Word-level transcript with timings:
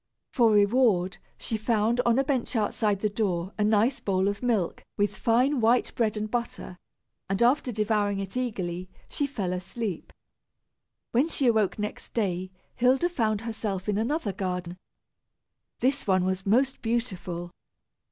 For 0.31 0.49
reward, 0.51 1.19
she 1.37 1.57
found, 1.57 2.01
on 2.07 2.17
a 2.17 2.23
bench 2.23 2.55
outside 2.55 3.01
the 3.01 3.07
door, 3.09 3.53
a 3.59 3.63
nice 3.63 3.99
bowl 3.99 4.27
of 4.27 4.41
milk 4.41 4.83
with 4.97 5.15
fine 5.15 5.59
white 5.61 5.93
bread 5.93 6.17
and 6.17 6.25
butter, 6.31 6.75
and 7.29 7.43
after 7.43 7.71
devouring 7.71 8.17
it 8.17 8.35
eagerly, 8.35 8.89
she 9.07 9.27
fell 9.27 9.53
asleep. 9.53 10.11
When 11.11 11.27
she 11.29 11.45
awoke 11.45 11.77
next 11.77 12.15
day, 12.15 12.49
Hilda 12.75 13.09
found 13.09 13.41
herself 13.41 13.87
in 13.87 13.99
another 13.99 14.33
garden. 14.33 14.77
This 15.81 16.07
one 16.07 16.25
was 16.25 16.47
most 16.47 16.81
beautiful. 16.81 17.51